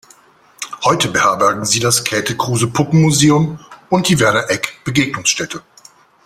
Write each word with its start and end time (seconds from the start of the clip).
Heute 0.83 1.09
beherbergen 1.09 1.63
sie 1.63 1.79
das 1.79 2.03
Käthe-Kruse-Puppen-Museum 2.03 3.59
und 3.91 4.07
die 4.09 4.19
Werner-Egk-Begegnungsstätte. 4.19 5.61